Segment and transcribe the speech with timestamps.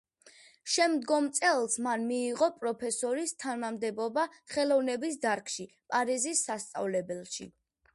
[0.75, 4.27] შემდგომ წელს მან მიიღო პროფესორის თანამდებობა
[4.57, 7.53] ხელოვნების დარგში, პარიზის სასწავლებელში.